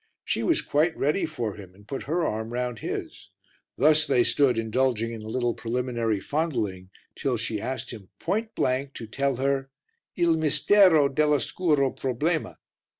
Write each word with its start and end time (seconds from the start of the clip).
She 0.25 0.41
was 0.41 0.63
quite 0.63 0.97
ready 0.97 1.27
for 1.27 1.53
him 1.57 1.75
and 1.75 1.87
put 1.87 2.05
her 2.09 2.25
arm 2.25 2.53
round 2.53 2.79
his. 2.79 3.29
Thus 3.77 4.07
they 4.07 4.23
stood 4.23 4.57
indulging 4.57 5.11
in 5.11 5.21
a 5.21 5.27
little 5.27 5.53
preliminary 5.53 6.19
fondling 6.19 6.89
till 7.15 7.37
she 7.37 7.61
asked 7.61 7.91
him 7.93 8.09
point 8.17 8.55
blank 8.55 8.95
to 8.95 9.05
tell 9.05 9.35
her 9.35 9.69
"il 10.17 10.37
mistero 10.37 11.07
dell' 11.07 11.35
oscuro 11.35 11.91
problema." 11.91 12.55